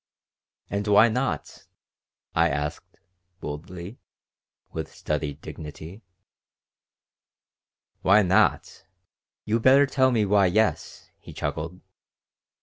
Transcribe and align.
"And 0.67 0.87
why 0.87 1.09
not?" 1.09 1.67
I 2.33 2.49
asked, 2.49 2.99
boldly, 3.39 3.99
with 4.71 4.91
studied 4.91 5.41
dignity 5.41 6.01
"Why 8.01 8.23
not! 8.23 8.83
You 9.45 9.59
better 9.59 9.85
tell 9.85 10.09
me 10.09 10.25
why 10.25 10.47
yes," 10.47 11.11
he 11.19 11.33
chuckled. 11.33 11.81